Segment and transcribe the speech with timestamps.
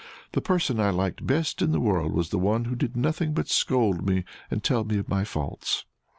[0.31, 4.03] The person I liked best in the world was one who did nothing but scold
[4.03, 5.85] me and tell me of my faults."